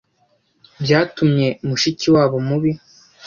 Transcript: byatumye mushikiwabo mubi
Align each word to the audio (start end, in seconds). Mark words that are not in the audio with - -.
byatumye 0.83 1.47
mushikiwabo 1.67 2.37
mubi 2.47 2.71